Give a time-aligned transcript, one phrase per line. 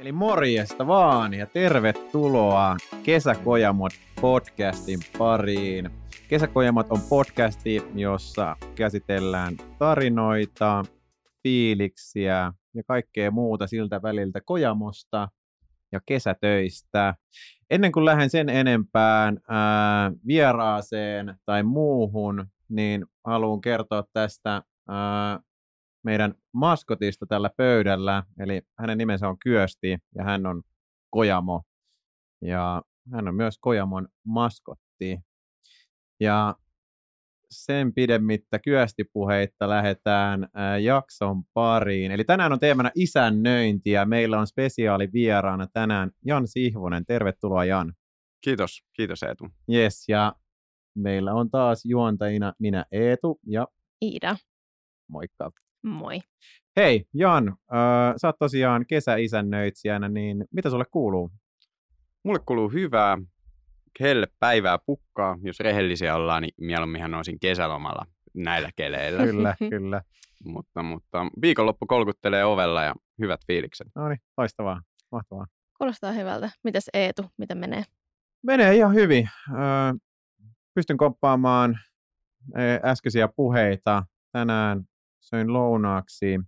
[0.00, 5.90] Eli morjesta vaan ja tervetuloa Kesäkojamot podcastin pariin.
[6.28, 10.84] Kesäkojamot on podcasti, jossa käsitellään tarinoita,
[11.42, 15.28] fiiliksiä ja kaikkea muuta siltä väliltä Kojamosta
[15.92, 17.14] ja kesätöistä.
[17.70, 25.40] Ennen kuin lähden sen enempään ää, vieraaseen tai muuhun, niin haluan kertoa tästä ää,
[26.02, 30.62] meidän maskotista tällä pöydällä, eli hänen nimensä on Kyösti ja hän on
[31.10, 31.62] Kojamo
[32.42, 32.82] ja
[33.12, 35.18] hän on myös Kojamon maskotti.
[36.20, 36.56] Ja
[37.50, 42.12] sen pidemmittä kyöstipuheita lähdetään ää, jakson pariin.
[42.12, 47.06] Eli tänään on teemana isännöinti ja meillä on spesiaali vieraana tänään Jan Sihvonen.
[47.06, 47.94] Tervetuloa Jan.
[48.40, 49.48] Kiitos, kiitos Eetu.
[49.72, 50.34] Yes, ja
[50.94, 53.68] meillä on taas juontajina minä Eetu ja
[54.02, 54.36] Iida.
[55.08, 55.50] moikka.
[55.82, 56.20] Moi.
[56.76, 61.30] Hei Jan, äh, sä oot tosiaan kesäisännöitsijänä, niin mitä sulle kuuluu?
[62.24, 63.18] Mulle kuuluu hyvää,
[64.00, 65.38] helle päivää pukkaa.
[65.42, 69.24] Jos rehellisiä ollaan, niin mieluumminhan olisin kesälomalla näillä keleillä.
[69.24, 70.02] Kyllä, kyllä.
[70.44, 73.88] mutta, mutta viikonloppu kolkuttelee ovella ja hyvät fiilikset.
[73.94, 75.46] No niin, loistavaa, mahtavaa.
[75.78, 76.50] Kuulostaa hyvältä.
[76.64, 77.82] Mitäs Eetu, miten menee?
[78.42, 79.28] Menee ihan hyvin.
[79.50, 79.54] Ö,
[80.74, 81.78] pystyn koppaamaan
[82.56, 84.04] ö, äskeisiä puheita.
[84.32, 84.84] Tänään
[85.20, 86.40] söin lounaaksi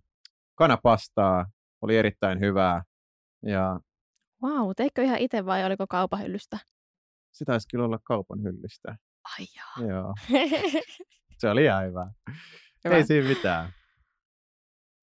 [0.55, 1.45] kanapastaa,
[1.81, 2.83] oli erittäin hyvää.
[3.45, 3.79] Ja
[4.41, 6.59] Vau, wow, teikö ihan itse vai oliko kaupahyllystä?
[7.33, 8.95] se taisi kyllä olla kaupan hyllystä.
[9.23, 9.87] Ai jaa.
[9.87, 10.13] Joo,
[11.39, 12.11] se oli ihan hyvä.
[12.85, 12.95] Hyvä.
[12.95, 13.73] Ei siinä mitään.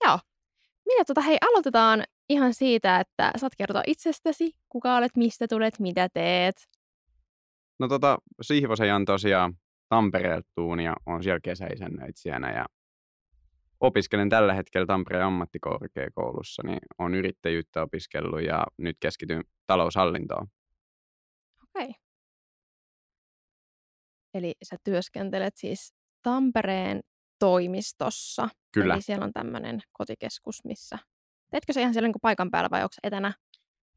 [0.05, 0.19] Joo.
[0.87, 6.09] Minä tota, hei, aloitetaan ihan siitä, että saat kertoa itsestäsi, kuka olet, mistä tulet, mitä
[6.09, 6.69] teet.
[7.79, 9.55] No tota, Sihvosen tosiaan
[9.89, 12.67] Tampereelta tuun ja on siellä kesäisännöitsijänä ja
[13.81, 20.47] opiskelen tällä hetkellä Tampereen ammattikorkeakoulussa, niin on yrittäjyyttä opiskellut ja nyt keskityn taloushallintoon.
[21.63, 21.95] Okei.
[24.35, 27.01] Eli sä työskentelet siis Tampereen
[27.39, 28.49] toimistossa.
[28.73, 28.95] Kyllä.
[28.95, 30.99] Eli siellä on tämmöinen kotikeskus, missä...
[31.51, 33.33] Teetkö se ihan siellä niin paikan päällä vai onko etänä?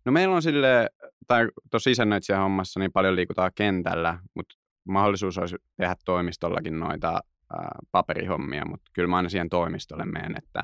[0.05, 0.89] No meillä on sille,
[1.27, 4.55] tai tuossa isännöitsijän hommassa niin paljon liikutaan kentällä, mutta
[4.87, 7.19] mahdollisuus olisi tehdä toimistollakin noita
[7.53, 10.61] ää, paperihommia, mutta kyllä mä aina siihen toimistolle menen, että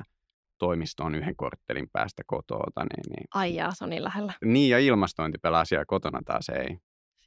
[0.58, 2.80] toimisto on yhden korttelin päästä kotoota.
[2.80, 3.24] Niin, niin.
[3.34, 4.32] Ai jaa, se on niin lähellä.
[4.44, 6.78] niin ja ilmastointi pelaa siellä kotona taas ei.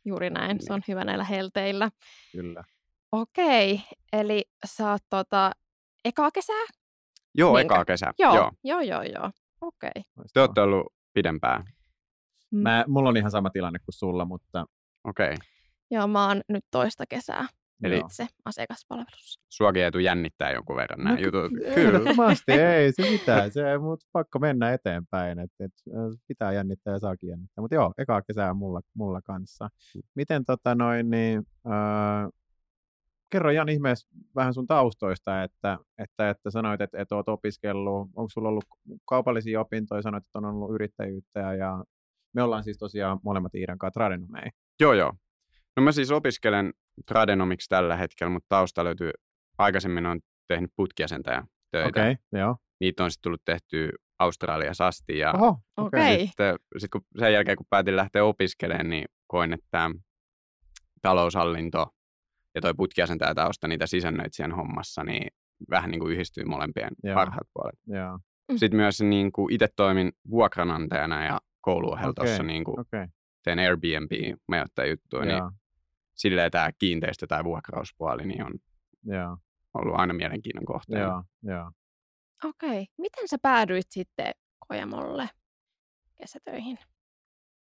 [0.05, 0.83] Juuri näin, se on Niin.
[0.87, 1.89] hyvä näillä helteillä.
[2.31, 2.63] Kyllä.
[3.11, 3.81] Okei,
[4.13, 5.51] eli sä oot tota,
[6.05, 6.65] ekaa kesää?
[7.35, 7.73] Joo, Niinkö?
[7.73, 8.13] ekaa kesä.
[8.19, 8.51] Joo, Joo.
[8.63, 9.01] joo, joo.
[9.03, 9.31] joo.
[9.61, 9.91] Okei.
[9.93, 10.45] Te loistavaa.
[10.45, 11.63] olette ollut pidempään.
[12.51, 14.65] Mä, mulla on ihan sama tilanne kuin sulla, mutta
[15.03, 15.25] Okei.
[15.33, 15.37] Okay.
[15.91, 17.47] Joo, mä oon nyt toista kesää
[17.83, 18.05] Eli- joo.
[18.05, 19.41] itse asiakaspalvelussa.
[19.49, 21.51] Suakin etu jännittää jonkun verran nämä No, jutut.
[21.51, 21.67] Kyllä.
[21.67, 25.91] Ehdottomasti ei se mitään, se mut pakko mennä eteenpäin, että et, ö,
[26.27, 27.61] pitää jännittää ja saakin jännittää.
[27.61, 29.69] Mutta joo, ekaa kesää mulla, mulla kanssa.
[30.15, 32.29] Miten tota noin, niin, öö,
[33.29, 38.29] kerro Jan ihmeessä vähän sun taustoista, että, että, että sanoit, että et oot opiskellut, onko
[38.29, 38.65] sulla ollut
[39.09, 41.83] kaupallisia opintoja, sanoit, että on ollut yrittäjyyttä ja, ja
[42.33, 44.49] me ollaan siis tosiaan molemmat Iidan kanssa tradenomei.
[44.79, 45.13] Joo, joo.
[45.77, 46.73] No mä siis opiskelen
[47.07, 49.11] tradenomiksi tällä hetkellä, mutta tausta löytyy,
[49.57, 51.87] aikaisemmin on tehnyt putkiasentaja töitä.
[51.89, 52.57] Okei, okay, joo.
[52.79, 53.89] Niitä on sitten tullut tehtyä
[54.19, 55.59] Australiassa asti ja Oho.
[55.93, 56.27] Ei.
[56.27, 59.91] sitten sit kun sen jälkeen kun päätin lähteä opiskelemaan, niin koin, että
[61.01, 61.87] taloushallinto
[62.55, 65.27] ja toi putkiasentaja tausta niitä sisännöitsijän hommassa, niin
[65.69, 67.15] vähän niin kuin yhdistyy molempien Joo.
[67.15, 67.79] parhaat puolet.
[67.87, 68.19] Joo,
[68.51, 68.57] Mm.
[68.57, 73.05] Sitten myös niin kuin itse toimin vuokranantajana ja kouluohjelma Okei, tuossa niin kuin okei.
[73.43, 75.51] teen Airbnb-majoittajuttuja, niin Joo,
[76.15, 78.53] silleen tämä kiinteistö- tai vuokrauspuoli niin on
[79.03, 79.37] joo,
[79.73, 81.03] ollut aina mielenkiinnon kohteena.
[81.03, 81.23] joo,
[81.55, 81.71] joo.
[82.43, 82.87] Okei.
[82.97, 84.31] Miten sä päädyit sitten
[84.67, 85.29] Kojamolle
[86.17, 86.77] kesätöihin?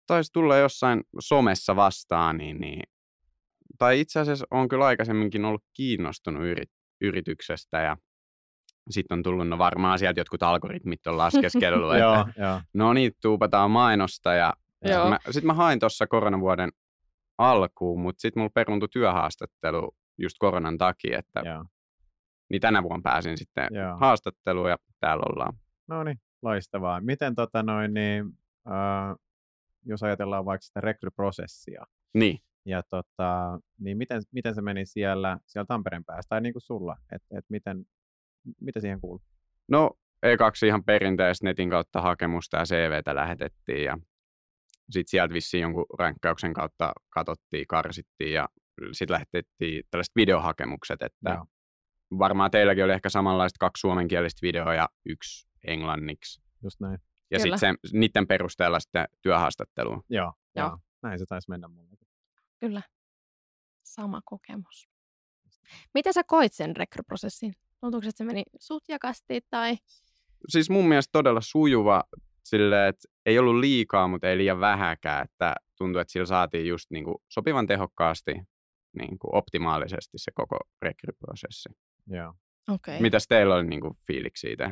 [0.07, 2.83] Taisi tulla jossain somessa vastaan, niin, niin
[3.79, 6.71] tai itse asiassa on kyllä aikaisemminkin ollut kiinnostunut yrit,
[7.01, 7.97] yrityksestä ja
[8.91, 14.35] sitten on tullut, no varmaan sieltä jotkut algoritmit on laskeskellut, että no niin, tuupataan mainosta
[14.35, 14.55] ja
[14.87, 16.73] sitten mä, sit mä hain tuossa koronavuoden
[17.39, 21.65] alkuun, mutta sitten mulla peruuntui työhaastattelu just koronan takia, että joo.
[22.51, 23.97] niin tänä vuonna pääsin sitten Joo.
[24.01, 25.55] haastatteluun ja täällä ollaan.
[25.89, 27.01] No niin, loistavaa.
[27.01, 28.25] Miten tota noin, niin,
[28.67, 29.17] äh,
[29.87, 32.39] jos ajatellaan vaikka sitä rekryprosessia, Niin.
[32.65, 36.97] ja tota, niin miten, miten se meni siellä, siellä Tampereen päässä, tai niin kuin sulla,
[37.13, 37.85] että et miten,
[38.61, 39.23] mitä siihen kuuluu?
[39.69, 39.91] No,
[40.27, 43.99] E2 ihan perinteisesti netin kautta hakemusta ja CVtä lähetettiin ja
[44.91, 48.49] sitten sieltä vissiin jonkun ränkkäyksen kautta katsottiin, karsittiin ja
[48.93, 51.47] sitten lähetettiin tällaiset videohakemukset, että Joo.
[52.19, 56.43] varmaan teilläkin oli ehkä samanlaista kaksi suomenkielistä videoa ja yksi englanniksi.
[56.63, 56.99] Just näin.
[57.31, 60.03] Ja sitten niiden perusteella sitten työhaastatteluun.
[60.11, 60.67] Joo, Joo.
[60.67, 60.79] joo.
[61.03, 61.97] Näin se taisi mennä mulle.
[62.61, 62.83] Kyllä.
[63.83, 64.89] Sama kokemus.
[65.95, 67.55] Miten sä koit sen rekryprosessin?
[67.81, 69.77] Tuntuuko, että se meni sutjakasti tai...
[70.49, 72.05] Siis mun mielestä todella sujuva
[72.45, 76.91] silleen, että ei ollut liikaa, mutta ei liian vähäkään, että tuntui, että sillä saatiin just
[76.91, 78.33] niin kuin sopivan tehokkaasti,
[78.99, 81.69] niin kuin optimaalisesti se koko rekryprosessi.
[82.07, 82.29] Joo.
[82.69, 82.95] Okei.
[82.95, 83.03] Okay.
[83.03, 84.65] Mitäs teillä oli niin kuin fiiliksi siitä?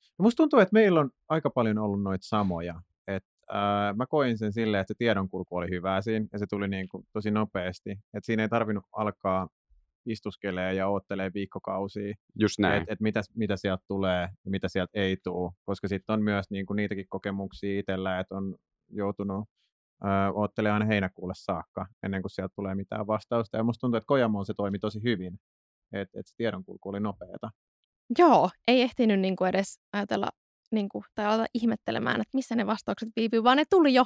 [0.00, 2.82] Ja Musta tuntuu, että meillä on aika paljon ollut noita samoja.
[3.06, 6.68] Et, ää, mä koin sen silleen, että se tiedonkulku oli hyvää siinä ja se tuli
[6.68, 7.90] niin kuin tosi nopeasti.
[8.14, 9.48] Et siinä ei tarvinnut alkaa
[10.06, 12.82] istuskelee ja oottelee viikkokausia, Just näin.
[12.82, 15.52] että et mitä, mitä sieltä tulee ja mitä sieltä ei tule.
[15.64, 18.56] Koska sitten on myös niin kuin niitäkin kokemuksia itsellä, että on
[18.88, 19.48] joutunut
[20.04, 23.56] ää, oottelemaan aina heinäkuulle saakka ennen kuin sieltä tulee mitään vastausta.
[23.56, 25.38] Ja musta tuntuu, että Kojamoon se toimi tosi hyvin,
[25.92, 27.50] että et se tiedonkulku oli nopeata.
[28.18, 30.28] Joo, ei ehtinyt niinku edes ajatella
[30.72, 34.04] niinku, tai alata ihmettelemään, että missä ne vastaukset viipyy, vaan ne tuli jo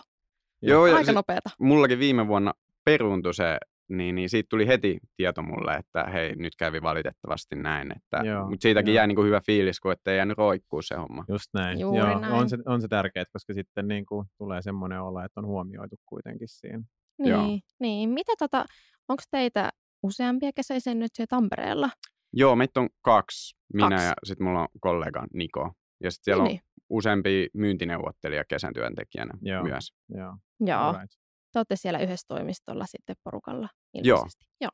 [0.62, 1.50] Joo, ja aika si- nopeata.
[1.60, 2.54] mullakin viime vuonna
[2.84, 7.92] peruuntui se, niin, niin siitä tuli heti tieto mulle, että hei, nyt kävi valitettavasti näin.
[7.96, 8.96] Että, Joo, mutta siitäkin joo.
[8.96, 11.24] jäi niin kuin hyvä fiilis, kun ettei jäänyt roikkuu se homma.
[11.28, 11.80] Just näin.
[11.80, 12.32] Juuri Joo, näin.
[12.32, 15.96] On, se, on se tärkeää, koska sitten niin kuin tulee semmoinen olo, että on huomioitu
[16.06, 16.82] kuitenkin siinä.
[17.18, 17.42] Joo.
[17.42, 18.10] Niin, niin.
[18.10, 18.64] Mitä tota,
[19.08, 19.70] onko teitä
[20.02, 21.90] useampia kesäisen nyt siellä Tampereella?
[22.32, 24.06] Joo, meitä on kaksi, minä Kaksi.
[24.06, 25.72] ja sitten mulla on kollega Niko.
[26.02, 26.84] Ja sitten siellä niin, on niin.
[26.90, 29.64] useampi myyntineuvottelija kesän työntekijänä Joo.
[29.64, 29.92] myös.
[30.08, 31.12] Joo, Joo, alright.
[31.58, 34.16] Te olette siellä yhdessä toimistolla sitten porukalla Joo.
[34.16, 34.46] ilmeisesti.
[34.60, 34.70] Joo.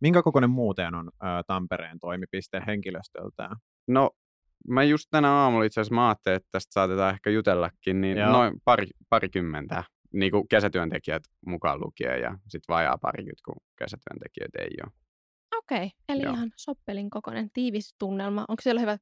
[0.00, 3.56] Minkä kokoinen muuten on ää, Tampereen toimipiste henkilöstöltään?
[3.88, 4.10] No,
[4.68, 8.32] mä just tänä aamulla itse asiassa mä ajattelin, että tästä saatetaan ehkä jutellakin, niin Joo.
[8.32, 14.76] noin pari, parikymmentä, niin kuin kesätyöntekijät mukaan lukien ja sitten vajaa parikymmentä, kun kesätyöntekijät ei
[14.84, 14.92] ole.
[15.58, 16.32] Okei, eli Joo.
[16.32, 18.44] ihan soppelin kokoinen tiivis tunnelma.
[18.48, 18.98] Onko siellä hyvä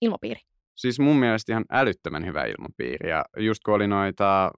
[0.00, 0.40] ilmapiiri?
[0.76, 4.50] Siis mun mielestä ihan älyttömän hyvä ilmapiiri ja just kun oli noita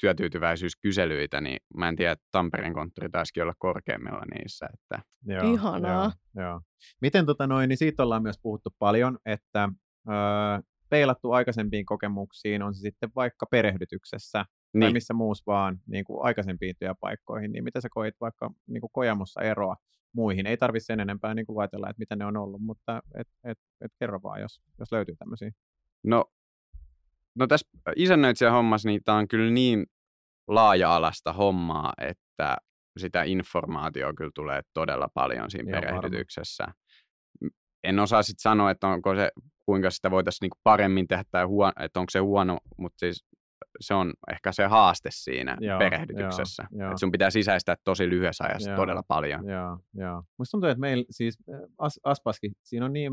[0.00, 6.12] työtyytyväisyyskyselyitä, niin mä en tiedä, että Tampereen konttori taisikin olla korkeimmilla niissä, että Joo, Ihanaa.
[6.36, 6.60] Joo, joo.
[7.00, 9.68] Miten tota noin, niin siitä ollaan myös puhuttu paljon, että
[10.08, 10.14] öö,
[10.88, 14.44] peilattu aikaisempiin kokemuksiin, on se sitten vaikka perehdytyksessä
[14.74, 14.80] niin.
[14.80, 18.90] tai missä muussa vaan niin kuin aikaisempiin työpaikkoihin, niin mitä sä koit vaikka niin kuin
[18.92, 19.76] Kojamossa eroa
[20.14, 20.46] muihin?
[20.46, 23.58] Ei tarvitse sen enempää niin kuin vaitella, että mitä ne on ollut, mutta et, et,
[23.84, 25.50] et kerro vaan, jos, jos löytyy tämmöisiä.
[26.04, 26.24] No,
[27.38, 29.86] no tässä isännöitsijän hommassa niin tämä on kyllä niin
[30.48, 32.56] laaja-alasta hommaa, että
[32.98, 36.64] sitä informaatiota kyllä tulee todella paljon siinä Joo, perehdytyksessä.
[37.44, 37.46] M-
[37.84, 39.30] En osaa sitten sanoa, että onko se,
[39.66, 43.24] kuinka sitä voitaisiin niinku paremmin tehdä tai huono, että onko se huono, mutta siis
[43.80, 46.64] se on ehkä se haaste siinä Joo, perehdytyksessä.
[46.70, 46.92] joo, joo.
[46.92, 48.76] Et sun pitää sisäistää tosi lyhyessä ajassa Joo.
[48.76, 49.48] todella paljon.
[49.48, 50.22] Joo, joo.
[50.38, 53.12] Musta tuntuu, että meillä siis äh, As, Aspaskin, siinä on niin,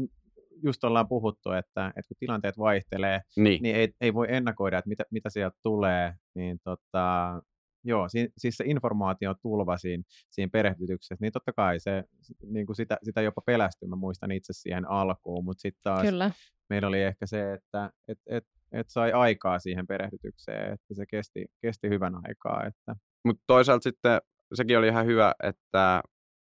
[0.63, 4.89] just ollaan puhuttu, että, että kun tilanteet vaihtelee, Niin, niin ei, ei voi ennakoida, että
[4.89, 7.41] mitä, mitä sieltä tulee, niin tota,
[7.83, 12.03] joo, si, siis se informaation tulva siinä, siinä perehdytyksessä, niin totta kai se,
[12.45, 16.31] niin kuin sitä, sitä jopa pelästyi, mä muistan itse siihen alkuun, mutta sitten taas Kyllä.
[16.69, 21.45] meillä oli ehkä se, että et, et, et sai aikaa siihen perehdytykseen, että se kesti,
[21.61, 22.95] kesti hyvän aikaa, että.
[23.25, 24.21] Mutta toisaalta sitten
[24.53, 26.03] sekin oli ihan hyvä, että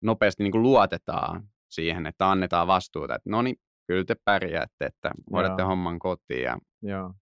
[0.02, 3.56] nopeasti niin kuin luotetaan siihen, että annetaan vastuuta, että no niin,
[3.86, 5.68] kyllä te pärjäätte, että hoidatte Joo.
[5.68, 7.14] homman kotiin ja joo.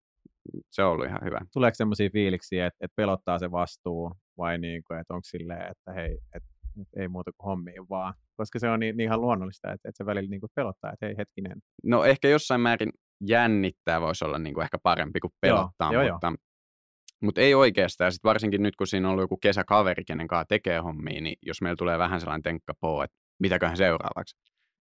[0.71, 1.39] se on ollut ihan hyvä.
[1.53, 5.93] Tuleeko sellaisia fiiliksiä, että, että pelottaa se vastuu vai niin kuin, että onko silleen, että
[5.93, 6.49] hei, että,
[6.81, 9.97] että ei muuta kuin hommiin vaan, koska se on niin, niin ihan luonnollista, että, että
[9.97, 12.89] se välillä niin kuin pelottaa, että hei hetkinen, No ehkä jossain määrin
[13.21, 16.11] jännittää voisi olla niin kuin ehkä parempi kuin pelottaa, joo, joo.
[16.11, 16.33] mutta,
[17.21, 18.11] mutta ei oikeastaan.
[18.11, 21.61] Sitten varsinkin nyt, kun siinä on ollut joku kesäkaveri, kenen kanssa tekee hommia, niin jos
[21.61, 24.35] meillä tulee vähän sellainen tenkkapoo, että mitäköhän seuraavaksi,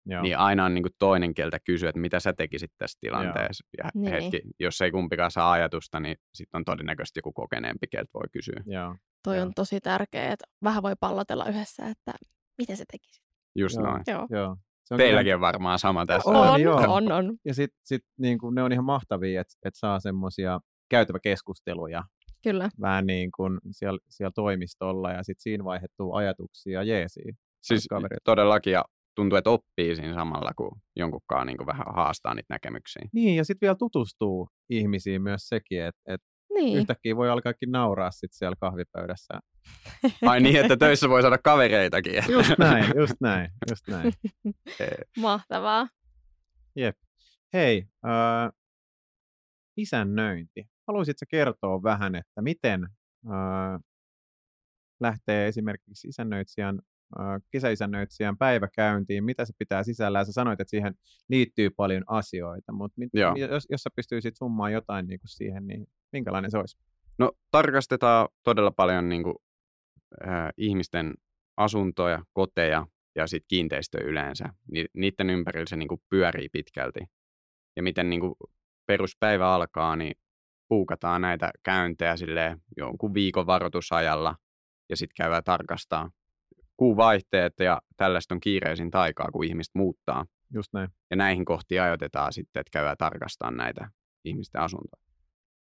[0.05, 3.65] joo, niin aina on niin kuin toinen, keltä kysyä, että mitä sä tekisit tässä tilanteessa.
[3.77, 4.11] Ja Niin.
[4.11, 8.63] hetki, jos ei kumpikaan saa ajatusta, niin sitten on todennäköisesti joku kokeneempi, keltä voi kysyä.
[8.65, 9.45] joo, Toi Joo.
[9.45, 12.13] on tosi tärkeää, että vähän voi pallotella yhdessä, että
[12.57, 13.21] miten se tekisi.
[13.55, 13.85] Just Joo.
[13.85, 14.03] noin.
[14.07, 14.27] Joo.
[14.29, 14.57] joo.
[14.85, 16.29] Se on Teilläkin kyllä- on varmaan sama tässä.
[16.29, 16.93] On, On, joo.
[16.93, 17.37] on, on.
[17.45, 22.03] Ja sitten sit, niin kuin, ne on ihan mahtavia, että, että saa semmoisia käytäväkeskusteluja
[22.43, 22.69] Kyllä.
[22.81, 27.37] vähän niin kuin siellä, siellä toimistolla ja sitten siinä vaihettuu ajatuksia jeesiin.
[27.61, 27.87] Siis
[28.23, 33.01] todellakin, ja tuntuu, että oppii siinä samalla, kun jonkunkaan niin vähän haastaa niitä näkemyksiä.
[33.13, 36.77] Niin, ja sitten vielä tutustuu ihmisiin myös sekin, että, että Niin.
[36.77, 39.33] yhtäkkiä voi alkaakin nauraa sitten siellä kahvipöydässä.
[40.29, 42.23] Ai niin, että töissä voi saada kavereitakin.
[42.37, 44.13] Just näin, just näin, just näin.
[45.21, 45.87] Mahtavaa.
[47.53, 48.51] Hei, äh,
[49.77, 50.65] isännöinti.
[50.87, 52.83] Haluaisitko kertoa vähän, että miten
[53.25, 53.79] äh,
[55.01, 56.79] lähtee esimerkiksi isännöitsijän
[57.51, 60.25] kesäisännöitsijän päiväkäyntiin, mitä se pitää sisällään?
[60.25, 60.93] Sä sanoit, että siihen
[61.29, 63.09] liittyy paljon asioita, mutta mit,
[63.49, 66.77] jos, jos sä pystyisit summaan jotain niin kuin siihen, niin minkälainen se olisi?
[67.19, 69.35] No tarkastetaan todella paljon niin kuin,
[70.27, 71.13] äh, ihmisten
[71.57, 74.45] asuntoja, koteja ja sitten kiinteistöjä yleensä.
[74.71, 76.99] Ni, niiden ympärillä se niin kuin pyörii pitkälti.
[77.75, 78.33] Ja miten niin kuin
[78.85, 80.13] peruspäivä alkaa, niin
[80.67, 84.35] puukataan näitä käyntejä sille jonkun viikon varoitusajalla
[84.89, 86.09] ja sitten käydään tarkastaa
[86.77, 90.25] kuuvaihteet ja tällaista on kiireisin taikaa, kun ihmiset muuttaa.
[90.53, 90.89] Just näin.
[91.09, 93.89] Ja näihin kohtiin ajoitetaan sitten, että käydään tarkastaa näitä
[94.25, 95.03] ihmisten asuntoja.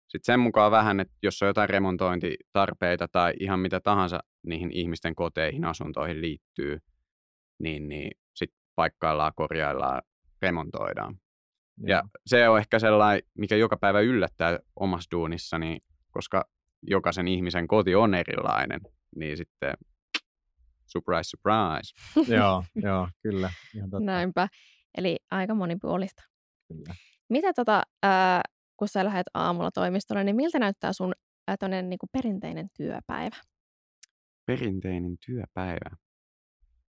[0.08, 5.16] Sitten sen mukaan vähän, että jos on jotain remontointitarpeita tai ihan mitä tahansa niihin ihmisten
[5.16, 6.80] koteihin, asuntoihin liittyy,
[7.60, 10.02] niin, niin sitten paikkaillaan, korjaillaan,
[10.42, 11.20] remontoidaan.
[11.84, 11.96] Ja.
[11.96, 15.78] ja se on ehkä sellainen, mikä joka päivä yllättää omassa duunissani,
[16.12, 16.46] koska
[16.82, 18.82] jokaisen ihmisen koti on erilainen,
[19.16, 19.74] niin sitten
[20.92, 21.94] surprise, surprise.
[22.38, 23.52] joo, joo, kyllä.
[23.76, 24.06] Ihan totta.
[24.06, 24.48] Näinpä.
[24.98, 26.24] Eli aika monipuolista.
[26.68, 26.96] Kyllä.
[27.30, 28.42] Mitä tota, äh,
[28.78, 31.14] kun sä lähdet aamulla toimistolle, niin miltä näyttää sun
[31.50, 33.36] äh, niin kuin perinteinen työpäivä?
[34.46, 35.96] Perinteinen työpäivä?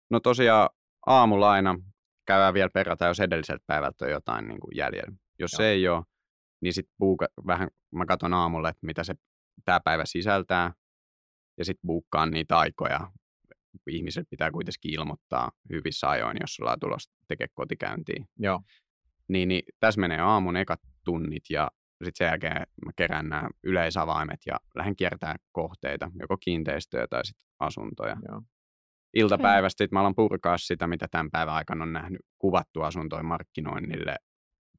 [0.10, 0.70] No tosiaan
[1.06, 1.76] aamulla aina
[2.26, 5.18] käydään vielä perata, jos edelliseltä päivältä on jotain niin kuin jäljellä.
[5.40, 5.58] Jos Joo.
[5.58, 6.04] se ei ole,
[6.62, 6.98] niin sitten
[7.48, 9.14] vähän, mä katson aamulla, että mitä se
[9.66, 10.74] tämä päivä sisältää,
[11.58, 13.12] ja sitten buukkaan niitä aikoja.
[13.88, 18.26] Ihmiset pitää kuitenkin ilmoittaa hyvissä ajoin, jos sulla on tulossa tekee kotikäyntiin.
[18.40, 18.62] Joo.
[19.28, 21.72] Niin, niin tässä menee aamun ekat tunnit, ja
[22.04, 27.48] sitten sen jälkeen mä kerään nämä yleisavaimet ja lähden kiertää kohteita, joko kiinteistöjä tai sitten
[27.60, 28.16] asuntoja.
[28.28, 28.42] Joo
[29.18, 34.16] iltapäivästä sitten mä alan purkaa sitä, mitä tämän päivän aikana on nähnyt kuvattu asuntojen markkinoinnille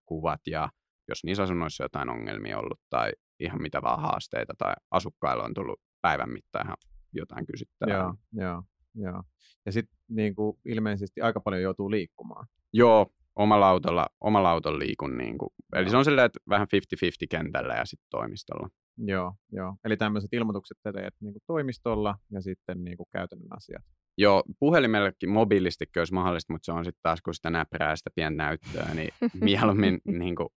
[0.06, 0.68] kuvat ja
[1.08, 5.54] jos niissä asunnoissa on jotain ongelmia ollut tai ihan mitä vaan haasteita tai asukkailla on
[5.54, 6.76] tullut päivän mittaan ihan
[7.12, 7.96] jotain kysyttävää.
[7.96, 8.62] Joo, joo,
[8.94, 9.22] joo.
[9.66, 12.46] Ja sitten niin kuin ilmeisesti aika paljon joutuu liikkumaan.
[12.72, 15.18] Joo, omalla autolla, omalla autolla liikun.
[15.18, 15.50] Niin kuin.
[15.72, 15.90] Eli joo.
[15.90, 18.68] se on silleen, että vähän 50-50 kentällä ja sitten toimistolla.
[18.96, 19.76] Joo, joo.
[19.84, 23.84] Eli tämmöiset ilmoitukset teet niin kuin toimistolla ja sitten niin kuin käytännön asiat.
[24.18, 28.36] Joo, puhelimellekin mobiilistikin olisi mahdollista, mutta se on sitten taas, kun sitä näprää sitä pientä
[28.36, 30.48] näyttöä, niin mieluummin niin kuin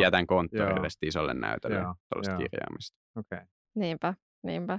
[0.00, 2.98] jätän konttorille isolle näytölle tuollaista kirjaamista.
[3.16, 3.46] Okay.
[3.74, 4.78] Niinpä, niinpä.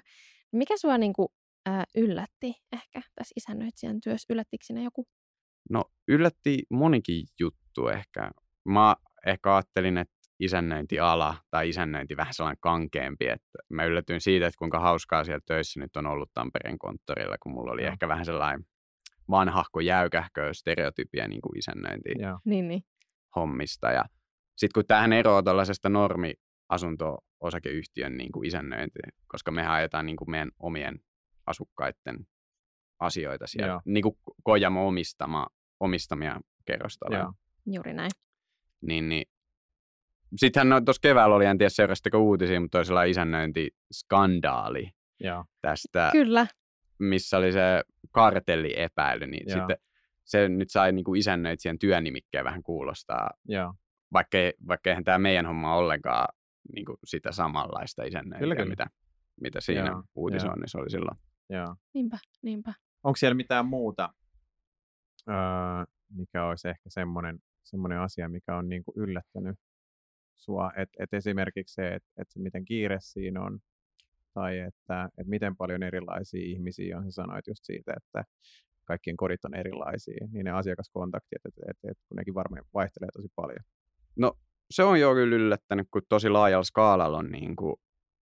[0.51, 1.27] Mikä sua niin kuin,
[1.70, 4.34] äh, yllätti ehkä tässä isännöitsijän työssä?
[4.34, 5.08] Yllättikö sinne joku?
[5.70, 8.32] No yllätti monikin juttu ehkä.
[8.65, 14.58] Mä ehkä ajattelin, että isännöintiala tai isännöinti vähän sellainen kankeampi, että mä yllätyin siitä, että
[14.58, 17.88] kuinka hauskaa siellä töissä nyt on ollut Tampereen konttorilla, kun mulla oli no.
[17.88, 18.65] ehkä vähän sellainen
[19.29, 22.10] vanhahko jäykähkö stereotypia niin kuin isännöinti
[22.46, 22.84] niin, niin.
[23.36, 23.91] hommista.
[23.91, 24.03] Ja
[24.58, 26.34] sitten kun tähän eroaa tällaisesta normi
[26.70, 31.00] asunto-osakeyhtiön niin kuin isännöinti, koska me ajetaan niin kuin meidän omien
[31.45, 32.27] asukkaiden
[33.00, 33.81] asioita siellä, Joo.
[33.85, 35.47] niin kuin Kojamo omistama,
[35.79, 37.33] omistamia kerrostaloja.
[37.65, 38.12] Juuri näin.
[38.81, 39.23] Niin, niin
[40.35, 45.45] Sittenhän no, tuossa keväällä oli, en tiedä seurasitteko uutisia, mutta oli sellainen isännöintiskandaali Joo.
[45.62, 46.09] tästä.
[46.12, 46.47] Kyllä.
[47.00, 49.57] Missä oli se kartelliepäily, niin Joo.
[49.57, 49.77] sitten
[50.23, 53.29] se nyt sai niin kuin isännöitsijän työnimikkeen vähän kuulostaa.
[53.47, 53.73] Joo.
[54.13, 56.27] Vaikka, vaikka eihän tämä meidän homma ollenkaan
[56.75, 58.88] niin kuin sitä samanlaista isännöintiä, mitä,
[59.41, 60.03] mitä siinä Joo.
[60.15, 61.17] uutisoinnissa oli silloin.
[61.53, 61.75] Joo.
[61.93, 62.74] Niinpä, niinpä.
[63.03, 64.13] Onko siellä mitään muuta,
[65.29, 65.36] öö,
[66.10, 69.55] mikä olisi ehkä semmoinen, semmoinen asia, mikä on niin kuin yllättänyt
[70.36, 73.60] sua, että et esimerkiksi se, että et miten kiire siinä on,
[74.33, 78.24] tai että et miten paljon erilaisia ihmisiä on, sä sanoit just siitä, että
[78.86, 83.27] kaikkien kodit on erilaisia, niin ne asiakaskontaktit, että et, et, kun nekin varmaan vaihtelee tosi
[83.36, 83.65] paljon.
[84.15, 84.33] No
[84.72, 87.75] se on jo kyllä yllättänyt, kun tosi laajalla skaalalla on niin kuin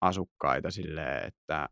[0.00, 1.68] asukkaita silleen, että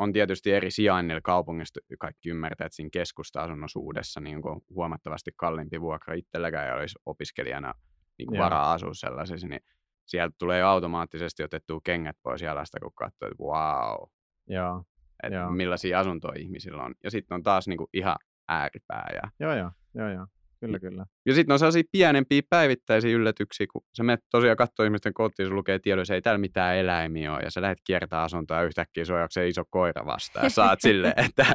[0.00, 6.14] on tietysti eri sijainnilla kaupungista, kaikki ymmärtää, että siinä keskusta-asunnosuudessa niin kuin huomattavasti kalliimpi vuokra
[6.14, 7.74] itselläkään ei olisi opiskelijana
[8.18, 9.60] niin kuin varaa asua sellaisessa, niin
[10.06, 14.08] sieltä tulee automaattisesti otettua kengät pois jalasta, kun katsoo, että wow,
[14.48, 14.84] Joo,
[15.22, 15.50] että joo.
[15.50, 16.94] millaisia asuntoja ihmisillä on.
[17.04, 18.16] Ja sitten on taas niinku ihan
[18.48, 19.10] ääripää.
[19.14, 19.30] Ja...
[19.40, 20.26] Joo, joo, joo, joo.
[20.60, 21.06] Kyllä, kyllä.
[21.26, 25.54] Ja sitten on sellaisia pienempiä päivittäisiä yllätyksiä, kun sä menet tosiaan katsoa ihmisten kotiin, se
[25.54, 29.48] lukee tiedossa, ei täällä mitään eläimiä ole, ja sä lähdet kiertää asuntoa ja yhtäkkiä se
[29.48, 31.46] iso koira vastaan, ja saat silleen, että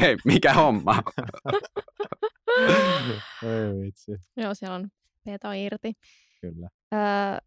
[0.00, 1.02] hei, mikä homma.
[3.42, 4.12] ei vitsi.
[4.36, 4.88] Joo, siellä on
[5.24, 5.92] peto irti.
[6.40, 6.68] Kyllä.
[6.94, 7.38] Öö,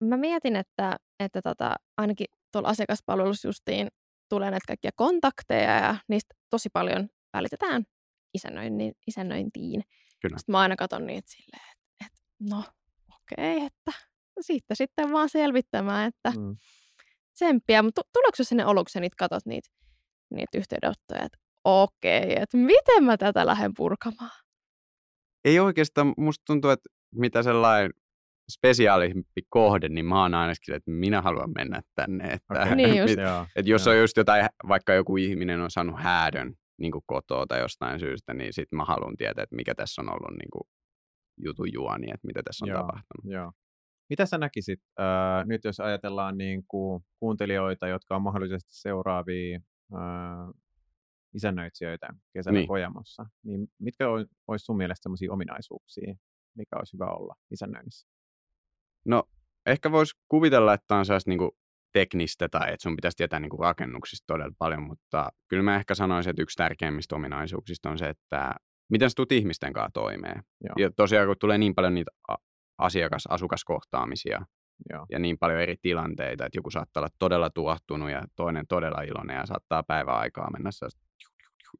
[0.00, 3.88] mä mietin, että, että tota, ainakin tuolla asiakaspalvelussa justiin
[4.28, 7.84] tulee näitä kaikkia kontakteja ja niistä tosi paljon välitetään
[8.34, 8.94] isännöintiin.
[9.06, 9.82] isännöintiin.
[10.22, 10.38] Kyllä.
[10.38, 12.58] Sitten mä aina katson niitä silleen, että, että no
[13.14, 13.92] okei, okay, että
[14.40, 16.56] siitä sitten vaan selvittämään, että mm.
[17.34, 17.82] tsemppiä.
[17.82, 19.68] Mutta tuleeko sinne oluksi niitä katot niitä,
[20.30, 24.42] niitä yhteydenottoja, että okei, että miten mä tätä lähden purkamaan?
[25.44, 27.90] Ei oikeastaan, musta tuntuu, että mitä sellainen
[28.52, 32.24] spesiaalimpi kohde, niin mä oon ainakin, että minä haluan mennä tänne.
[32.24, 32.76] Että, Okei.
[32.76, 33.10] Niin just.
[33.10, 37.04] mit- Joo, että jos on just jotain, vaikka joku ihminen on saanut häädön niin kuin
[37.06, 40.50] kotoa tai jostain syystä, niin sit mä haluan tietää, että mikä tässä on ollut niin
[40.52, 40.62] kuin
[41.36, 42.80] jutun juoni, että mitä tässä on Joo.
[42.80, 43.24] tapahtunut.
[43.24, 43.52] Joo.
[44.10, 49.60] Mitä sä näkisit äh, nyt, jos ajatellaan niin kuin kuuntelijoita, jotka on mahdollisesti seuraavia
[49.94, 50.62] äh,
[51.34, 52.68] isännöitsijöitä kesällä Niin.
[52.68, 54.08] Kojamossa, niin mitkä
[54.48, 56.14] olisi sun mielestä sellaisia ominaisuuksia,
[56.56, 58.08] mikä olisi hyvä olla isännöinnissä?
[59.04, 59.24] No,
[59.66, 61.50] ehkä voisi kuvitella, että on sellaista niin
[61.92, 65.94] teknistä tai että sun pitäisi tietää niin kuin rakennuksista todella paljon, mutta kyllä mä ehkä
[65.94, 68.54] sanoisin, että yksi tärkeimmistä ominaisuuksista on se, että
[68.90, 70.42] miten sä tulet ihmisten kanssa toimeen.
[70.64, 70.74] Joo.
[70.78, 72.10] Ja tosiaan, kun tulee niin paljon niitä
[72.78, 74.44] asiakas-asukaskohtaamisia
[74.90, 75.06] Joo.
[75.10, 79.36] ja niin paljon eri tilanteita, että joku saattaa olla todella tuottunut ja toinen todella iloinen
[79.36, 80.70] ja saattaa päivän aikaa mennä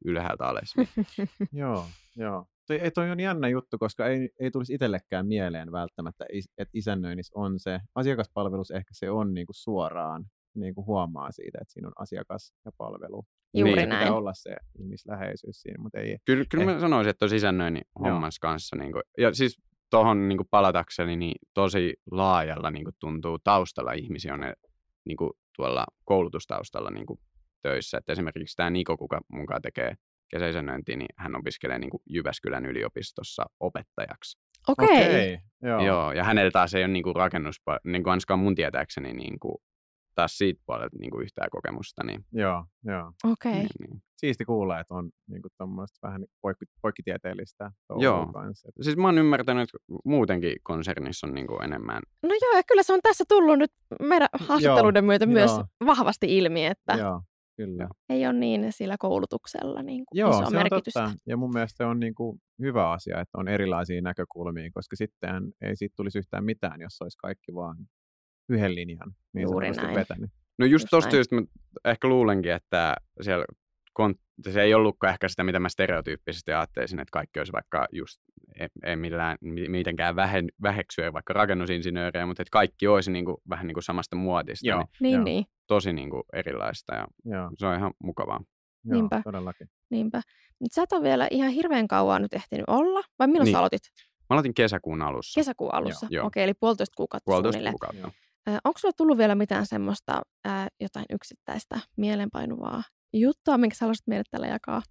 [0.05, 0.73] ylhäältä alas.
[1.61, 2.45] joo, joo.
[2.67, 6.25] Toi, ei, toi on jännä juttu, koska ei, ei tulisi itsellekään mieleen välttämättä,
[6.57, 11.87] että isännöinnissä on se, asiakaspalvelus ehkä se on niinku suoraan, niinku huomaa siitä, että siinä
[11.87, 13.25] on asiakas ja palvelu.
[13.53, 13.89] Juuri Niin.
[13.89, 13.99] näin.
[13.99, 16.73] Pitää olla se ihmisläheisyys siinä, mutta ei, Kyllä, kyllä Eh.
[16.73, 18.11] mä sanoisin, että on sisännöinnin Joo.
[18.11, 18.75] hommassa kanssa.
[18.75, 19.57] Niin kuin, ja siis
[19.89, 24.53] tuohon niin palatakseni, niin tosi laajalla niin kuin tuntuu taustalla ihmisiä on ne,
[25.05, 27.19] niin kuin tuolla koulutustaustalla niin kuin
[27.61, 27.97] töissä.
[27.97, 29.95] Et esimerkiksi tämä Niko, kuka munkaan tekee
[30.33, 34.37] kesäisännöintiä, niin hän opiskelee niin kuin Jyväskylän yliopistossa opettajaksi.
[34.67, 34.87] Okei.
[34.87, 35.71] Okei, joo.
[35.71, 35.85] Joo.
[35.85, 39.39] Joo, ja hänellä taas ei ole niin kuin rakennus, niin kuin ainakaan mun tietääkseni niin
[39.39, 39.55] kuin,
[40.15, 42.03] taas siitä puolelta niin kuin yhtään kokemusta.
[42.03, 43.11] Niin, Joo, joo.
[43.31, 43.53] Okei.
[43.53, 44.01] niin, niin.
[44.17, 48.27] Siisti kuulla, että on niinku tommoista vähän poikki, poikkitieteellistä Joo.
[48.33, 48.69] kanssa.
[48.81, 52.83] Siis mä oon ymmärtänyt, että muutenkin konsernissa on niin kuin enemmän No joo, ja kyllä
[52.83, 53.71] se on tässä tullut nyt
[54.01, 55.65] meidän haastatteluiden myötä myös joo.
[55.85, 57.21] vahvasti ilmi, että Joo,
[57.57, 57.87] kyllä.
[58.09, 60.99] ei ole niin sillä koulutuksella niin kuin Joo, isoa se on merkitystä.
[61.03, 61.17] totta.
[61.25, 65.75] Ja mun mielestä se on niinku hyvä asia, että on erilaisia näkökulmia, koska sittenhän ei
[65.75, 67.77] siitä tulisi yhtään mitään, jos olisi kaikki vaan
[68.49, 69.95] yhden linjan niin Juuri näin.
[69.95, 70.29] vetänyt.
[70.59, 71.11] No just Just tosta näin.
[71.15, 71.41] syystä mä
[71.85, 73.45] ehkä luulenkin, että siellä
[74.51, 78.19] se ei ollutkaan ehkä sitä, mitä mä stereotyyppisesti ajattelisin, että kaikki olisi vaikka just,
[78.59, 83.37] ei, ei millään, mi- mitenkään vähen, väheksyä vaikka rakennusinsinöörejä, mutta että kaikki olisi niin kuin,
[83.49, 84.79] vähän niin kuin samasta muotista, Joo.
[84.79, 85.23] niin Niin, Joo.
[85.23, 88.39] niin, tosi niin kuin erilaista ja Joo, se on ihan mukavaa.
[88.85, 89.21] joo Niinpä.
[89.23, 89.67] todellakin.
[89.89, 90.21] niinpä.
[90.59, 93.51] Mutta sä et ole vielä ihan hirveän kauan nyt ehtinyt olla, vai milloin Niin.
[93.53, 93.81] sä aloitit?
[94.19, 96.07] Mä aloitin kesäkuun alussa, Kesäkuun alussa?
[96.09, 96.27] Joo.
[96.27, 97.73] Okei, eli puolitoista kuukautta puolitoista suunnilleen.
[97.79, 98.17] kuukautta.
[98.47, 98.59] Joo.
[98.63, 104.23] Onko sulla tullut vielä mitään semmoista ää, jotain yksittäistä mielenpainuvaa juttua, minkä sä haluaisit meille
[104.31, 104.81] tällä jakaa?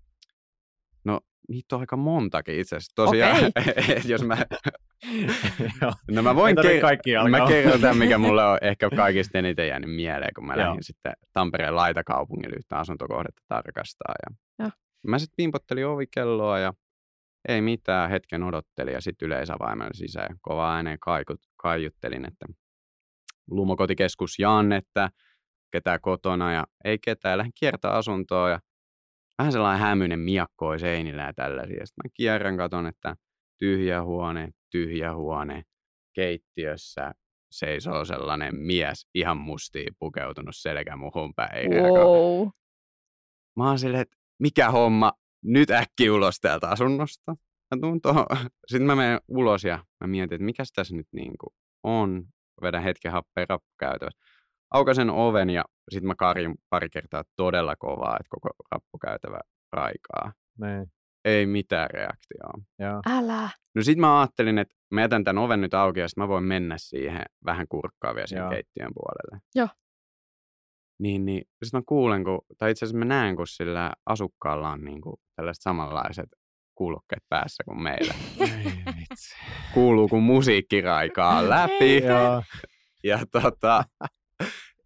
[1.05, 2.93] No niitä on aika montakin itse asiassa.
[2.95, 3.45] Tosiaan,
[3.89, 4.37] et jos mä,
[6.11, 10.35] no mä voin ker- Mä kerron tämän, mikä mulle on ehkä kaikista eniten jäänyt mieleen,
[10.35, 14.15] kun mä lähdin sitten Tampereen laitakaupungille yhtä asuntokohdetta tarkastaa.
[14.27, 14.71] Ja Joo.
[15.07, 16.73] Mä sitten pimpottelin ovikelloa ja
[17.49, 20.27] ei mitään, hetken odottelin ja sitten yleisavaimella sisään.
[20.31, 22.47] ja Kova ääneen kaikut, kaiuttelin, että
[23.51, 25.11] lumokotikeskus Jan, että
[25.73, 27.39] ketään kotona ja ei ketään.
[27.39, 28.61] Lähdin kiertää asuntoa ja
[29.39, 31.87] vähän sellainen hämyinen miakkoi seinillä ja tällaisia.
[31.87, 33.17] Sitten mä kierrän, katon, että
[33.59, 35.63] tyhjä huone, tyhjä huone,
[36.13, 37.13] keittiössä
[37.53, 41.71] seisoo sellainen mies ihan mustiin pukeutunut selkä muhun päin.
[41.71, 42.49] Wow.
[43.57, 45.13] Mä oon silleen, että mikä homma,
[45.45, 47.37] nyt äkki ulos täältä asunnosta.
[47.75, 48.27] Mä tuun tohon.
[48.71, 52.25] Sitten mä menen ulos ja mä mietin, että mikä tässä nyt niin kuin on.
[52.63, 54.19] Vedän hetken happea rappukäytävässä.
[54.73, 59.41] Aukasen oven ja sitten mä karjun pari kertaa todella kovaa, että koko rappukäytävä
[59.73, 60.33] raikaa.
[60.61, 60.87] Niin,
[61.25, 62.53] Ei mitään reaktioa.
[62.79, 63.01] joo.
[63.11, 63.51] Älä.
[63.75, 66.45] No sit mä ajattelin, että mä jätän tämän oven nyt auki ja sit mä voin
[66.45, 68.51] mennä siihen vähän kurkkaa vielä siihen Joo.
[68.51, 69.43] keittiön puolelle.
[69.55, 69.69] Joo.
[70.99, 74.85] Niin, niin sit mä kuulen, kun, tai itse asiassa mä näen, kun sillä asukkaalla on
[74.85, 76.29] niin kuin tällaiset samanlaiset
[76.75, 78.15] kuulokkeet päässä kuin meillä.
[79.75, 81.99] Kuuluu, kun musiikki raikaa läpi.
[82.05, 82.43] Joo,
[83.05, 83.85] Ja tota,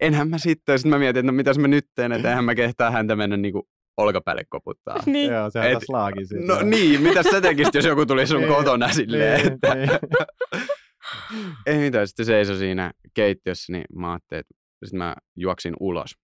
[0.00, 2.54] enhän mä sitten, sit mä mietin, että no mitäs mä nyt teen, että eihän mä
[2.54, 3.62] kehtaa häntä mennä niin kuin
[3.96, 5.02] olkapäälle koputtaa.
[5.06, 5.32] Niin.
[5.32, 6.46] joo, sehän Et- taas laagi sitten.
[6.46, 9.90] No niin, mitä sä tekisit, jos joku tuli sun Niin, kotona silleen, niin, että niin.
[11.66, 14.54] ei mitään, sitten seisoi siinä keittiössä, niin mä ajattelin, että
[14.84, 16.14] sitten mä juoksin ulos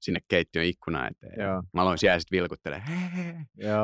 [0.00, 1.40] sinne keittiön ikkunan eteen.
[1.46, 1.62] Joo.
[1.74, 3.34] Mä aloin siellä sitten vilkuttelemaan, hei,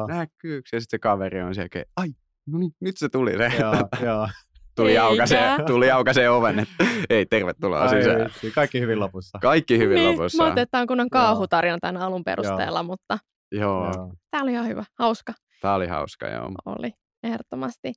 [0.08, 0.68] näkyykö?
[0.72, 2.08] Ja sitten se kaveri on siellä, että ai,
[2.46, 3.30] no niin, nyt se tuli.
[3.32, 4.28] Se joo, joo.
[4.74, 5.04] Tuli, Eikä.
[5.04, 8.24] aukaisee, tuli aukaisee oven, että ei, tervetuloa Ai sisään.
[8.24, 9.38] vitsi, Kaikki hyvin lopussa.
[9.42, 10.10] Kaikki hyvin niin.
[10.10, 10.42] lopussa.
[10.42, 11.20] Mä ajattelin, että tämä on kunnon Joo.
[11.22, 13.18] kaahutarina tämän alun perusteella, mutta
[13.52, 14.12] Joo, Joo.
[14.30, 14.84] tämä oli ihan hyvä.
[14.98, 16.50] Hauska tää oli hauska, joo.
[16.66, 17.92] oli, ehdottomasti.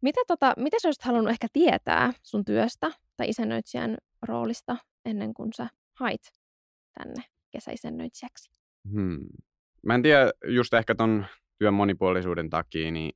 [0.00, 5.52] Mitä, tota, mitä sä olisit halunnut ehkä tietää sun työstä tai isännöitsijän roolista ennen kuin
[5.56, 6.32] sä hait
[6.98, 8.50] tänne kesäisännöitsijäksi?
[8.92, 9.26] Hmm.
[9.86, 11.26] mä en tiedä, just ehkä ton
[11.58, 13.12] työn monipuolisuuden takia, niin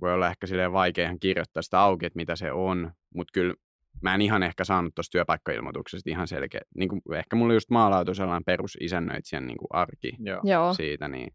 [0.00, 3.54] voi olla ehkä silleen vaikea ihan kirjoittaa sitä auki, että mitä se on, mutta kyllä
[4.02, 6.60] mä en ihan ehkä saanut tuosta työpaikkailmoituksesta ihan selkeä.
[6.76, 10.40] Niin kuin, ehkä mulla just maalautu sellainen perusisännöitsijän niin kuin arki Joo.
[10.44, 10.74] Joo.
[10.74, 11.34] siitä, niin,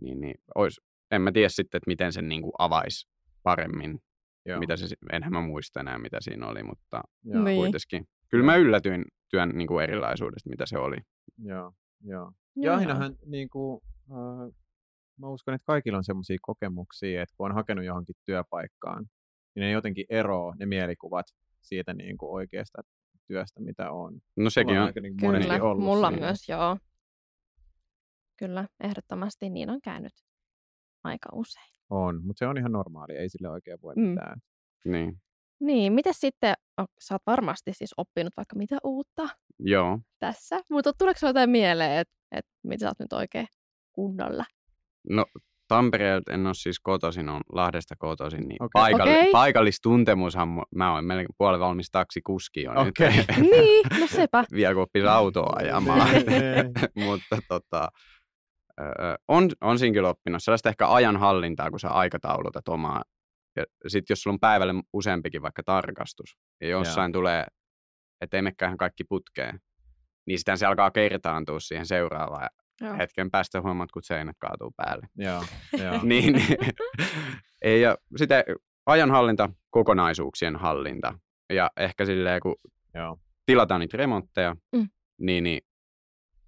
[0.00, 3.08] niin, niin ois, en mä tiedä sitten, että miten sen niin kuin avaisi
[3.42, 3.98] paremmin.
[4.46, 4.60] Joo.
[4.60, 7.44] Mitä se, enhän mä muista enää, mitä siinä oli, mutta Joo.
[7.44, 7.56] Niin.
[7.56, 8.08] kuitenkin.
[8.30, 10.96] Kyllä mä yllätyin työn niin kuin erilaisuudesta, mitä se oli.
[11.38, 11.72] Joo.
[12.04, 12.32] Joo.
[12.56, 12.72] Joo.
[12.72, 14.54] Ja ainahan niin kuin, äh,
[15.18, 19.06] mä uskon, että kaikilla on semmoisia kokemuksia, että kun on hakenut johonkin työpaikkaan,
[19.54, 21.26] niin ne jotenkin eroo ne mielikuvat
[21.62, 22.82] siitä niin kuin oikeasta
[23.26, 24.20] työstä, mitä on.
[24.36, 26.26] No sekin Mulla on, aika niin Kyllä, ollut mulla siinä.
[26.26, 26.76] myös, joo.
[28.36, 30.12] Kyllä, ehdottomasti niin on käynyt
[31.04, 31.76] aika usein.
[31.90, 34.02] On, mutta se on ihan normaali, ei sille oikein voi Mm.
[34.02, 34.40] mitään.
[34.84, 35.20] niin.
[35.60, 36.54] Niin, miten sitten,
[37.00, 39.98] sä oot varmasti siis oppinut vaikka mitä uutta Joo.
[40.18, 43.46] tässä, mutta tuleeko sulla jotain mieleen, että et, mitä sä oot nyt oikein
[43.92, 44.44] kunnolla?
[45.10, 45.24] No
[45.68, 48.82] Tampereelta en ole siis kotoisin, on Lahdesta kotoisin, niin Okei.
[48.82, 49.32] paikalli- Okei.
[49.32, 52.88] paikallistuntemushan mu- mä oon melkein puolen valmis taksikuski jo nyt.
[52.88, 53.24] Okei.
[53.50, 54.44] niin, no sepä.
[54.52, 56.08] Vielä kun oppisi autoa ajamaan.
[56.10, 56.72] Niin.
[57.06, 57.88] Mutta tota,
[59.28, 63.02] on, on siinä kyllä oppinut sellaista ehkä ajanhallintaa, kun sä aikataulutat omaa.
[63.56, 67.46] Ja sitten jos sulla on päivälle useampikin vaikka tarkastus, ja jossain tulee,
[68.20, 69.60] että ei menekään ihan kaikki putkeen,
[70.26, 72.48] niin sitten se alkaa kertaantua siihen seuraavaan.
[72.80, 72.96] Joo.
[72.98, 75.06] hetken päästä huomaat, kun seinät kaatuu päälle.
[75.26, 75.44] Joo,
[75.82, 76.00] joo.
[76.02, 76.34] niin,
[77.62, 78.44] ei, ja sitten
[78.86, 81.18] ajanhallinta, kokonaisuuksien hallinta.
[81.52, 82.56] Ja ehkä silleen, kun
[82.94, 83.18] joo.
[83.46, 84.88] tilataan niitä remontteja, Mm.
[85.20, 85.60] niin, niin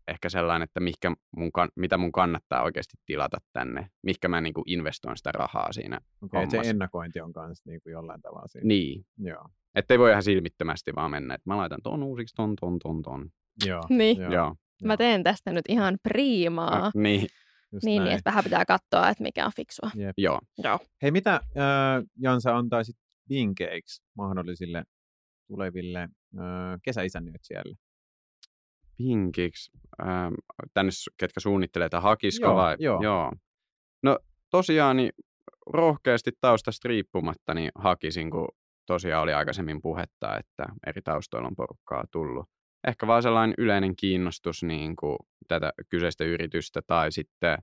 [0.08, 4.62] ehkä sellainen, että mihkä mun, kan- mitä mun kannattaa oikeasti tilata tänne, mihinkä mä niinku
[4.66, 6.00] investoin sitä rahaa siinä.
[6.22, 8.66] Okay, et se ennakointi on kanssa niin kuin jollain tavalla siinä.
[8.68, 9.48] Niin, Joo.
[9.74, 13.02] että ei voi ihan silmittömästi vaan mennä, että mä laitan ton uusiksi, ton, ton, ton,
[13.02, 13.30] ton.
[13.66, 13.82] Joo.
[13.88, 14.20] Niin.
[14.20, 14.32] Joo.
[14.32, 14.54] Joo.
[14.84, 16.90] Mä teen tästä nyt ihan priimaa.
[16.94, 17.20] Niin,
[17.72, 18.18] Just Niin, niin, näin.
[18.18, 19.90] että vähän pitää katsoa, että mikä on fiksua.
[19.94, 20.14] Jep.
[20.18, 20.40] joo.
[20.64, 20.78] Joo.
[21.02, 21.42] Hei, mitä äh,
[22.20, 22.96] Jansa antaisit
[23.28, 24.84] vinkkeiksi mahdollisille
[25.48, 26.08] tuleville äh,
[26.82, 27.76] kesäisännöitsijöille?
[28.98, 29.70] Vinkiksi,
[30.02, 30.34] ähm,
[30.74, 32.76] tänne ketkä suunnittelee tai hakisko Joo, vai?
[32.78, 33.02] joo.
[33.02, 33.32] joo.
[34.02, 34.18] No
[34.50, 35.10] tosiaan niin
[35.66, 38.48] rohkeasti taustasta riippumatta niin hakisin, kun
[38.86, 42.46] tosiaan oli aikaisemmin puhetta, että eri taustoilla on porukkaa tullut.
[42.86, 47.58] Ehkä vaan sellainen yleinen kiinnostus niin kuin tätä kyseistä yritystä tai sitten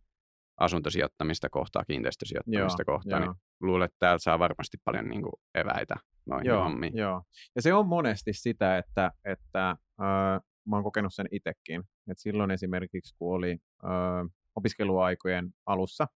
[0.57, 3.33] asuntosijoittamista kohtaan, kiinteistösijoittamista Joo, kohtaan, joo.
[3.33, 6.97] niin luulen, että täältä saa varmasti paljon niin kuin eväitä noihin Joo, hommiin.
[6.97, 7.23] joo.
[7.55, 11.83] Ja se on monesti sitä, että, että äh, mä oon kokenut sen itsekin.
[12.11, 16.07] Et silloin esimerkiksi, kun oli äh, opiskeluaikojen alussa,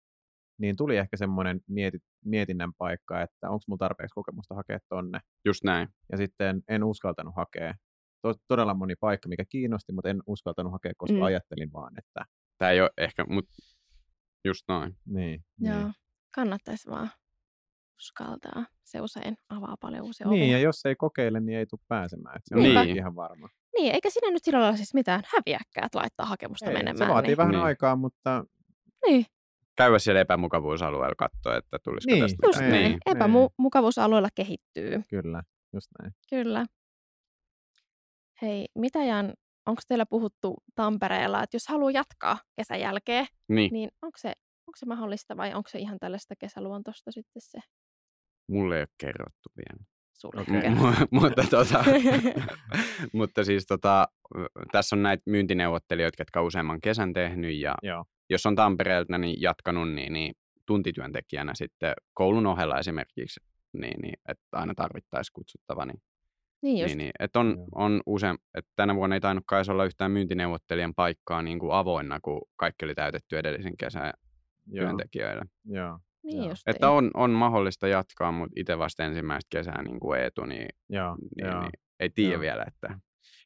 [0.60, 5.20] niin tuli ehkä semmoinen mieti, mietinnän paikka, että onko mulla tarpeeksi kokemusta hakea tonne.
[5.46, 5.88] Just näin.
[6.12, 7.74] Ja sitten en uskaltanut hakea.
[8.22, 11.22] To, todella moni paikka, mikä kiinnosti, mutta en uskaltanut hakea, koska Mm.
[11.24, 12.26] ajattelin vaan, että
[12.58, 13.52] Tämä ei ole ehkä, mutta
[14.46, 14.98] just noin.
[15.06, 15.46] niin.
[15.60, 15.76] Joo.
[15.84, 15.94] Niin.
[16.36, 17.10] Kannattaisi vaan
[18.00, 18.66] uskaltaa.
[18.84, 20.58] Se usein avaa paljon uusia niin, ovia.
[20.58, 22.36] ja jos ei kokeile, niin ei tule pääsemään.
[22.36, 22.98] Et se on niin.
[22.98, 23.50] ihan varma.
[23.78, 26.98] Niin, eikä siinä nyt sillä lailla siis mitään häviäkään, että laittaa hakemusta Ei, menemään.
[26.98, 27.38] se vaatii niin.
[27.38, 27.64] vähän Niin.
[27.64, 28.46] aikaa, mutta
[29.06, 29.26] Niin,
[29.76, 32.72] Käydä siellä epämukavuusalueella katsoa, että tulisiko Niin, tästä just näin.
[32.72, 32.98] Niin.
[33.06, 35.04] Epämukavuusalueella kehittyy.
[35.10, 36.14] kyllä, just näin.
[36.30, 36.66] Kyllä.
[38.42, 39.34] Hei, mitä Jan,
[39.66, 44.30] onko teillä puhuttu Tampereella, että jos haluaa jatkaa kesän jälkeen, Niin, niin onko se,
[44.68, 47.60] onko se mahdollista vai onko se ihan tällaista kesäluontosta sitten se
[48.50, 49.86] mulle ei ole kerrottu vielä.
[50.14, 50.46] sulle?
[51.12, 51.84] Mutta, tota,
[53.14, 54.08] mutta siis tota,
[54.72, 59.42] tässä on näitä myyntineuvottelijoita, jotka on useamman kesän tehnyt ja Joo, jos on Tampereelta niin
[59.42, 60.34] jatkanut, niin, niin
[60.66, 63.40] tuntityöntekijänä sitten koulun ohella esimerkiksi,
[63.74, 65.86] niin, niin että aina tarvittaisiin kutsuttava.
[65.86, 66.02] Niin,
[66.62, 66.88] niin just.
[66.88, 70.94] niin, niin, että on, on usein, että tänä vuonna ei tainnut kai olla yhtään myyntineuvottelijan
[70.96, 74.14] paikkaa niin kuin avoinna, kun kaikki oli täytetty edellisen kesän
[74.68, 75.46] joo, työntekijöillä.
[75.66, 76.50] joo, Niin Joo.
[76.50, 76.68] just.
[76.68, 81.16] Että on, on mahdollista jatkaa, mutta itse vasta ensimmäistä kesää niin kuin Eetu, niin, joo,
[81.16, 81.60] niin, joo.
[81.62, 82.42] niin ei tiedä Joo.
[82.42, 83.00] vielä, että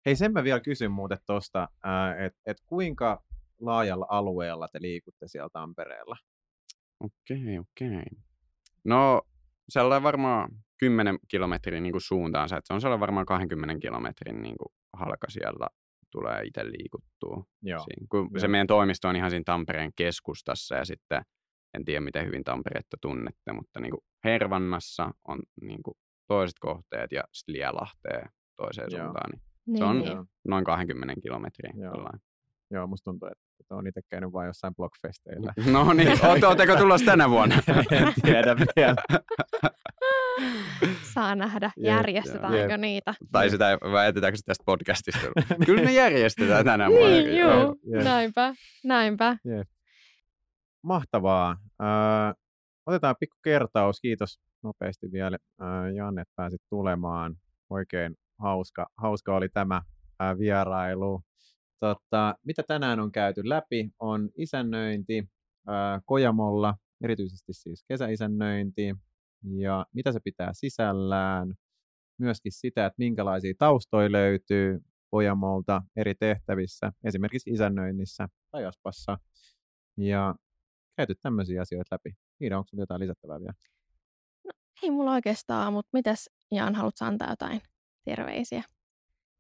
[0.06, 1.68] Hei, sen mä vielä kysyn muuten tuosta,
[2.26, 3.24] että et kuinka
[3.60, 6.18] laajalla alueella te liikutte siellä Tampereella?
[7.00, 8.04] Okei, okei.
[8.84, 9.22] No,
[9.70, 14.56] sellainen varmaan 10 kilometrin niin kuin suuntaansa, että se on sellainen varmaan 20 kilometrin niin
[14.58, 15.68] kuin halka siellä
[16.12, 17.44] tulee itse liikuttua.
[17.62, 18.52] Joo, Siinä, kun se joo.
[18.52, 21.22] meidän toimisto on ihan siinä Tampereen keskustassa ja sitten
[21.74, 25.96] en tiedä miten hyvin Tamperetta tunnette, mutta niin kuin Hervannassa on niin kuin
[26.28, 29.02] toiset kohteet ja sitten Lielahteen toiseen Joo.
[29.02, 30.12] suuntaan, niin niin, on- niin.
[30.12, 31.74] joo, noin 20 kilometriä.
[31.76, 31.92] Joo.
[31.96, 32.22] sellainen.
[32.72, 35.54] joo, musta tuntuu, että, että on itse käynyt vain jossain blogfesteillä.
[35.72, 37.56] No niin, ootteko tulossa tänä vuonna?
[37.92, 38.96] en tiedä vielä.
[41.14, 43.14] Saa nähdä, järjestetäänkö niitä.
[43.32, 45.28] Tai sitä, vai jätetäänkö se tästä podcastista?
[45.66, 47.08] Kyllä ne järjestetään tänä vuonna.
[47.08, 48.04] Niin, joo, joo, jep.
[48.04, 49.38] näinpä, näinpä.
[50.84, 51.58] mahtavaa.
[51.82, 51.88] Öö,
[52.86, 54.00] otetaan pikku kertaus.
[54.02, 57.36] Kiitos nopeasti vielä öö, Janne, että pääsit tulemaan.
[57.70, 59.82] Oikein hauska, hauska oli tämä
[60.20, 61.22] ää, vierailu.
[61.80, 65.30] Tota, mitä tänään on käyty läpi on isännöinti
[66.06, 68.96] Kojamolla, erityisesti siis kesäisännöinti,
[69.44, 71.54] ja mitä se pitää sisällään,
[72.20, 74.80] myöskin sitä, että minkälaisia taustoja löytyy
[75.12, 79.18] Kojamolta eri tehtävissä, esimerkiksi isännöinnissä tai Aspassa,
[79.98, 80.36] ja
[80.98, 82.18] käyty tämmöisiä asioita läpi.
[82.40, 83.54] Niitä onko jotain lisättävää vielä?
[84.46, 84.52] No,
[84.84, 87.62] ei mulla oikeastaan, mutta mitäs Jaan, haluatko antaa jotain
[88.06, 88.64] terveisiä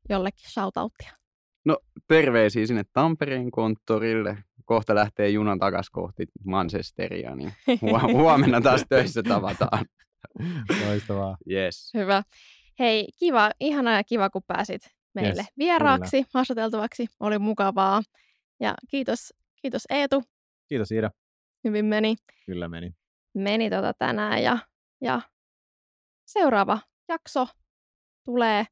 [0.10, 1.23] jollekin shoutouttia?
[1.66, 4.38] No terveisiä sinne Tampereen konttorille.
[4.66, 7.54] Kohta lähtee junan takas kohti Manchesteria, niin
[8.14, 9.86] huomenna taas töissä tavataan.
[10.88, 11.38] Loistavaa.
[11.52, 11.92] Yes.
[11.94, 12.24] Hyvä.
[12.80, 14.82] Hei, kiva, ihana ja kiva, kun pääsit
[15.16, 16.30] meille yes, vieraaksi, kyllä.
[16.34, 17.08] haastateltavaksi.
[17.20, 18.02] Oli mukavaa.
[18.60, 20.24] Ja kiitos, kiitos Eetu.
[20.70, 21.12] Kiitos Iida.
[21.64, 22.16] Hyvin meni.
[22.46, 22.96] Kyllä meni.
[23.34, 24.58] Meni tota tänään ja,
[25.02, 25.22] ja
[26.26, 27.48] seuraava jakso
[28.26, 28.66] tulee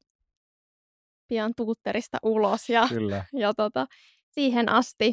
[1.32, 2.68] pian tuutterista ulos.
[2.70, 3.24] Ja, Kyllä.
[3.32, 3.86] ja tota,
[4.30, 5.12] siihen asti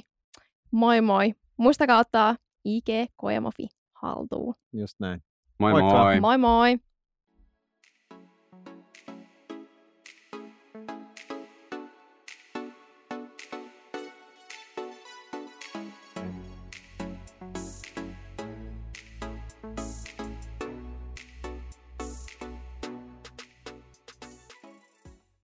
[0.71, 1.33] moi moi.
[1.57, 4.55] Muistakaa ottaa IG Kojamofi haltuun.
[4.73, 5.21] Just näin.
[5.59, 5.97] Moi Moikka.
[6.03, 6.19] moi.
[6.19, 6.77] Moi moi.